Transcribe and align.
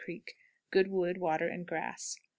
Creek. 0.03 0.35
Good 0.71 0.87
wood, 0.87 1.19
water, 1.19 1.47
and 1.47 1.63
grass. 1.63 2.17